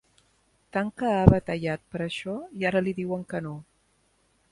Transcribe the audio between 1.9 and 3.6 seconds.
per això, i ara li diuen que no.